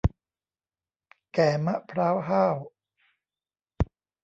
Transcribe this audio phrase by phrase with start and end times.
[1.33, 2.55] แก่มะพร้าวห้าว